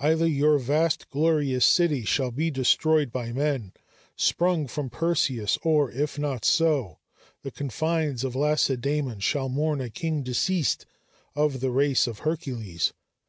[0.00, 3.72] either your vast glorious city shall be destroyed by men
[4.16, 6.98] sprung from Perseus, or, if not so,
[7.44, 10.86] the confines of Lacedæmon shall mourn a king deceased,
[11.36, 12.92] of the race of Hercules.